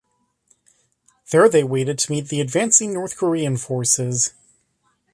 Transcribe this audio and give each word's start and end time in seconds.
There 1.29 1.47
they 1.47 1.63
waited 1.63 1.99
to 1.99 2.11
meet 2.11 2.29
the 2.29 2.41
advancing 2.41 2.91
North 2.91 3.15
Korean 3.15 3.55
forces. 3.55 4.33